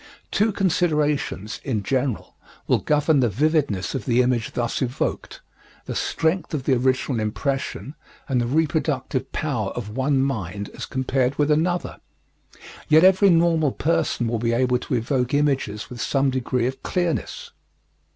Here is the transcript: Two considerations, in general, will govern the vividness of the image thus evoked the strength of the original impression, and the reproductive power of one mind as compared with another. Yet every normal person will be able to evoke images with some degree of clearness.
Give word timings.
Two 0.31 0.51
considerations, 0.51 1.61
in 1.63 1.83
general, 1.83 2.35
will 2.65 2.79
govern 2.79 3.19
the 3.19 3.29
vividness 3.29 3.93
of 3.93 4.05
the 4.05 4.23
image 4.23 4.53
thus 4.53 4.81
evoked 4.81 5.41
the 5.85 5.93
strength 5.93 6.55
of 6.55 6.63
the 6.63 6.73
original 6.73 7.19
impression, 7.19 7.93
and 8.27 8.41
the 8.41 8.47
reproductive 8.47 9.31
power 9.31 9.69
of 9.73 9.95
one 9.95 10.23
mind 10.23 10.69
as 10.73 10.87
compared 10.87 11.37
with 11.37 11.51
another. 11.51 11.99
Yet 12.87 13.03
every 13.03 13.29
normal 13.29 13.73
person 13.73 14.27
will 14.27 14.39
be 14.39 14.53
able 14.53 14.79
to 14.79 14.95
evoke 14.95 15.35
images 15.35 15.87
with 15.91 16.01
some 16.01 16.31
degree 16.31 16.65
of 16.65 16.81
clearness. 16.81 17.51